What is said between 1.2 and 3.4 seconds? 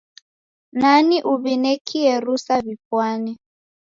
uw'inekie rusa w'ipwane?